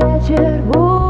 [0.00, 1.09] вечер будет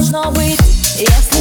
[0.00, 0.58] должно быть,
[0.96, 1.39] если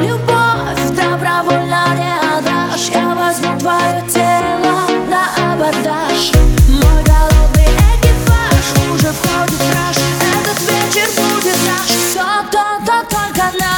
[0.00, 2.88] любовь добровольно не отдашь.
[2.92, 6.32] Я возьму твое тело на абордаж.
[6.68, 9.96] Мой голодный экипаж уже входит в раж.
[10.40, 11.86] Этот вечер будет наш.
[11.86, 13.77] Все то, то, только наш.